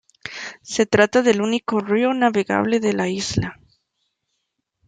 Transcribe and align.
Se 0.63 0.87
trata 0.87 1.21
del 1.21 1.43
único 1.43 1.79
río 1.79 2.11
navegable 2.15 2.79
de 2.79 2.93
la 2.93 3.07
isla. 3.07 3.59